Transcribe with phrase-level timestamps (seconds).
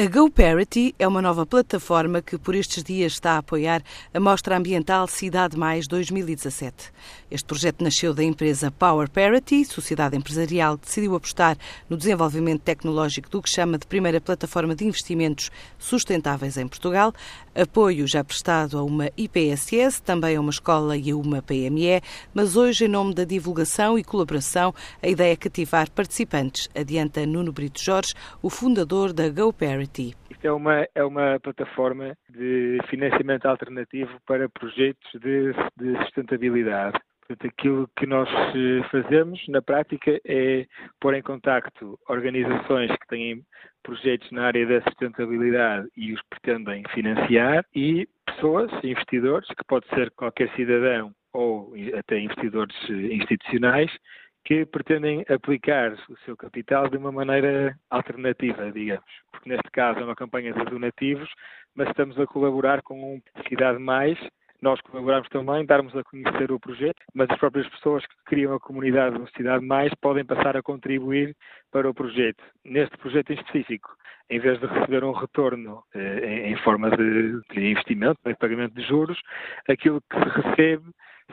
[0.00, 3.82] A GoParity é uma nova plataforma que por estes dias está a apoiar
[4.14, 6.92] a Mostra Ambiental Cidade Mais 2017.
[7.28, 11.58] Este projeto nasceu da empresa Power Parity, sociedade empresarial que decidiu apostar
[11.90, 17.12] no desenvolvimento tecnológico do que chama de primeira plataforma de investimentos sustentáveis em Portugal,
[17.52, 22.00] apoio já prestado a uma IPSS, também a uma escola e a uma PME,
[22.32, 24.72] mas hoje, em nome da divulgação e colaboração,
[25.02, 29.87] a ideia é cativar participantes, adianta Nuno Brito Jorge, o fundador da GoParity.
[30.30, 36.98] Isto é uma, é uma plataforma de financiamento alternativo para projetos de, de sustentabilidade.
[37.28, 40.66] Portanto, aquilo que nós eh, fazemos na prática é
[40.98, 43.44] pôr em contacto organizações que têm
[43.82, 50.10] projetos na área da sustentabilidade e os pretendem financiar e pessoas, investidores, que pode ser
[50.12, 53.90] qualquer cidadão ou até investidores eh, institucionais,
[54.48, 59.04] que pretendem aplicar o seu capital de uma maneira alternativa, digamos.
[59.30, 61.28] Porque neste caso é uma campanha de donativos,
[61.74, 64.18] mas estamos a colaborar com a Cidade Mais.
[64.62, 68.58] Nós colaboramos também, darmos a conhecer o projeto, mas as próprias pessoas que criam a
[68.58, 71.36] comunidade do Cidade Mais podem passar a contribuir
[71.70, 72.42] para o projeto.
[72.64, 73.94] Neste projeto em específico,
[74.30, 78.82] em vez de receber um retorno eh, em, forma de, de investimento, de pagamento de
[78.82, 79.20] juros,
[79.68, 80.90] aquilo que se recebe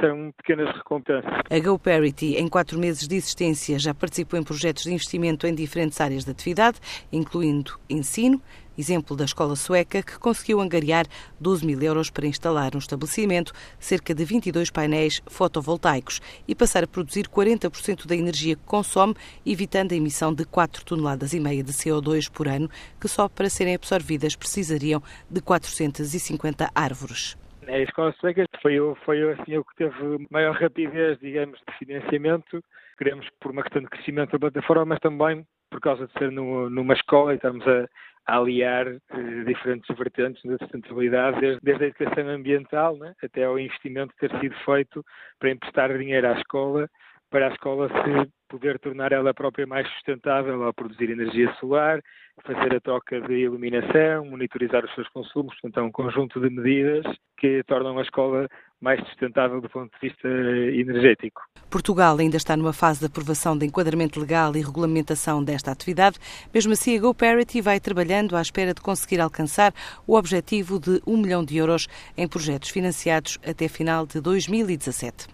[0.00, 1.30] são pequenas recompensas.
[1.50, 6.00] A GoParity, em quatro meses de existência, já participou em projetos de investimento em diferentes
[6.00, 6.78] áreas de atividade,
[7.10, 8.40] incluindo ensino,
[8.76, 11.06] exemplo da escola sueca, que conseguiu angariar
[11.40, 16.86] 12 mil euros para instalar no estabelecimento cerca de 22 painéis fotovoltaicos e passar a
[16.86, 21.72] produzir 40% da energia que consome, evitando a emissão de 4 toneladas e meia de
[21.72, 27.36] CO2 por ano, que só para serem absorvidas precisariam de 450 árvores.
[27.68, 32.64] A escola sueca foi, foi assim, o que teve maior rapidez, digamos, de financiamento.
[32.96, 36.70] Queremos por uma questão de crescimento da plataforma, mas também por causa de ser no,
[36.70, 37.86] numa escola e estamos a,
[38.26, 43.58] a aliar eh, diferentes vertentes da sustentabilidade, desde, desde, a educação ambiental né, até ao
[43.58, 45.04] investimento ter sido feito
[45.38, 46.88] para emprestar dinheiro à escola,
[47.30, 52.00] para a escola se poder tornar ela própria mais sustentável ao produzir energia solar,
[52.44, 57.04] fazer a troca de iluminação, monitorizar os seus consumos, portanto é um conjunto de medidas
[57.36, 58.48] que tornam a escola
[58.80, 61.42] mais sustentável do ponto de vista energético.
[61.68, 66.18] Portugal ainda está numa fase de aprovação de enquadramento legal e regulamentação desta atividade.
[66.54, 69.74] Mesmo assim, a GoParity vai trabalhando à espera de conseguir alcançar
[70.06, 75.26] o objetivo de 1 milhão de euros em projetos financiados até final de 2017.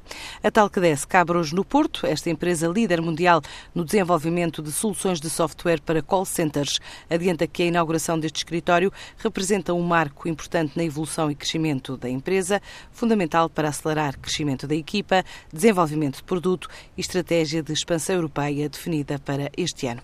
[0.42, 3.42] A Talcades cabe hoje no Porto, esta empresa líder mundial
[3.75, 6.81] no desenvolvimento de soluções de software para call centers.
[7.10, 12.09] Adianta que a inauguração deste escritório representa um marco importante na evolução e crescimento da
[12.09, 12.60] empresa,
[12.91, 19.19] fundamental para acelerar crescimento da equipa, desenvolvimento de produto e estratégia de expansão europeia definida
[19.19, 20.03] para este ano.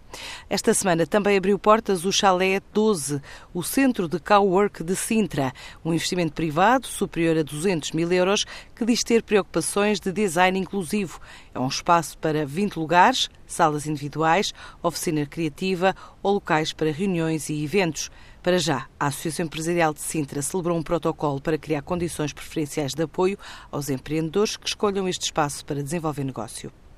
[0.48, 3.20] Esta semana também abriu portas o Chalé 12,
[3.54, 5.52] o centro de cowork de Sintra,
[5.84, 8.44] um investimento privado superior a 200 mil euros
[8.74, 11.20] que diz ter preocupações de design inclusivo.
[11.54, 17.64] É um espaço para 20 lugares, salas individuais, oficina criativa ou locais para reuniões e
[17.64, 18.10] eventos.
[18.42, 23.02] Para já, a Associação Empresarial de Sintra celebrou um protocolo para criar condições preferenciais de
[23.02, 23.38] apoio
[23.70, 26.72] aos empreendedores que escolham este espaço para desenvolver negócio.